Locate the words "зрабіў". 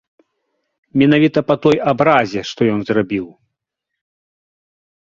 2.89-3.27